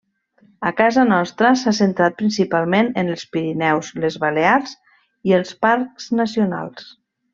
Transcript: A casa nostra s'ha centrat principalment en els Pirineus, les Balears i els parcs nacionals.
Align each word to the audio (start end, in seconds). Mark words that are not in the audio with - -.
A 0.67 0.69
casa 0.77 1.03
nostra 1.09 1.51
s'ha 1.63 1.73
centrat 1.79 2.17
principalment 2.21 2.89
en 3.01 3.11
els 3.17 3.27
Pirineus, 3.35 3.93
les 4.07 4.17
Balears 4.25 4.75
i 5.33 5.37
els 5.41 5.53
parcs 5.67 6.09
nacionals. 6.23 6.89